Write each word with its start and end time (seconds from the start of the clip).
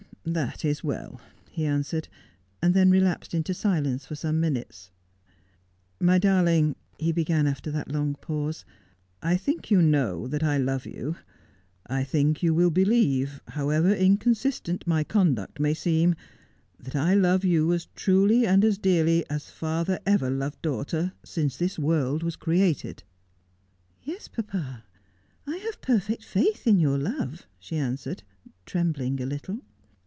'That 0.41 0.63
is 0.63 0.83
well,' 0.83 1.19
he 1.49 1.65
answered, 1.65 2.07
and 2.61 2.75
then 2.75 2.91
relapsed 2.91 3.33
into 3.33 3.55
silence 3.55 4.05
for 4.05 4.13
some 4.13 4.39
minutes. 4.39 4.91
'My 5.99 6.19
darling,' 6.19 6.75
he 6.99 7.11
began 7.11 7.47
after 7.47 7.71
that 7.71 7.91
long 7.91 8.13
pause, 8.21 8.63
'I 9.23 9.35
think 9.37 9.71
you 9.71 9.81
know 9.81 10.27
that 10.27 10.43
I 10.43 10.59
love 10.59 10.85
you. 10.85 11.15
I 11.87 12.03
think 12.03 12.43
you 12.43 12.53
will 12.53 12.69
believe, 12.69 13.41
however 13.47 13.91
inconsistent 13.93 14.85
my 14.85 15.03
conduct 15.03 15.59
may 15.59 15.73
seem, 15.73 16.13
that 16.79 16.95
I 16.95 17.15
love 17.15 17.43
you 17.43 17.73
as 17.73 17.87
truly 17.95 18.45
and 18.45 18.63
as 18.63 18.77
dearly 18.77 19.27
as 19.27 19.49
father 19.49 19.99
ever 20.05 20.29
loved 20.29 20.61
daughter 20.61 21.13
since 21.25 21.57
this 21.57 21.79
world 21.79 22.21
was 22.21 22.35
created.'' 22.35 23.03
Yes, 24.03 24.27
p.'ipa, 24.27 24.83
I 25.47 25.57
have 25.57 25.81
perfect 25.81 26.23
faith, 26.23 26.67
in 26.67 26.77
your 26.79 26.99
love,' 26.99 27.47
she 27.59 27.75
answered, 27.75 28.21
trembling 28.67 29.19
a 29.19 29.25
little. 29.25 29.61